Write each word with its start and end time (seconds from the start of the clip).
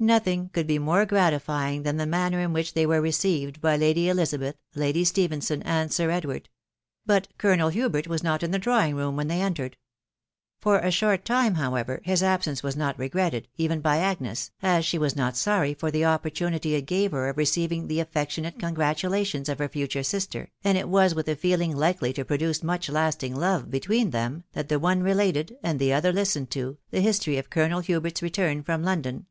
Necking 0.00 0.48
could 0.48 0.66
be 0.66 0.80
more 0.80 1.06
gE&tifysng: 1.06 1.84
than* 1.84 1.96
the 1.96 2.04
manner 2.04 2.40
in 2.40 2.52
which 2.52 2.74
tkey 2.74 2.82
w*ne«csi*ed 2.90 3.60
by 3.60 3.76
Lady 3.76 4.06
EHaabeth, 4.06 4.54
Lady 4.74 5.04
Stephenson,, 5.04 5.62
and 5.62 5.92
Sir 5.92 6.08
Mwawfc;...... 6.08 6.46
bus 7.06 7.20
CeloneL 7.38 7.70
Hubert 7.70 8.08
was 8.08 8.24
not 8.24 8.42
in 8.42 8.50
the 8.50 8.58
dfcaw 8.58 8.88
ing 8.88 8.94
nxna 8.96 9.14
wheal 9.14 9.26
tiiey 9.28 9.38
entered. 9.40 9.76
For 10.58 10.80
a 10.80 10.90
short 10.90 11.24
time,, 11.24 11.54
however, 11.54 12.00
his 12.02 12.20
sbseseeweB 12.20 12.76
not 12.76 12.98
regretted, 12.98 13.46
even 13.58 13.80
by 13.80 13.98
Agnes, 13.98 14.50
as 14.60 14.84
she 14.84 14.98
was 14.98 15.14
not 15.14 15.36
sorry 15.36 15.76
lor 15.80 15.92
the 15.92 16.02
opyeihiiiily 16.02 16.72
it. 16.76 16.86
gave 16.86 17.12
her 17.12 17.28
ei 17.28 17.34
receiving 17.36 17.86
the 17.86 18.00
affectionate 18.00 18.58
eongratuttattona 18.58 19.48
ef 19.48 19.58
her 19.58 19.68
future 19.68 20.02
sister,, 20.02 20.50
and 20.64 20.78
it 20.78 20.88
was 20.88 21.14
with 21.14 21.28
a 21.28 21.36
feeling 21.36 21.76
likely 21.76 22.12
to 22.12 22.24
produce 22.24 22.64
much 22.64 22.88
lasting 22.88 23.36
love* 23.36 23.70
between, 23.70 24.10
them, 24.10 24.42
that 24.52 24.68
the 24.68 24.80
one 24.80 25.00
related, 25.00 25.54
and 25.62 25.78
the 25.78 25.92
other 25.92 26.12
listened 26.12 26.50
to, 26.50 26.76
the 26.90 27.00
history 27.00 27.38
of 27.38 27.50
Colonel 27.50 27.80
Huberts 27.82 28.20
leeara 28.20 28.66
from 28.66 28.82
London, 28.82 29.14
of. 29.14 29.22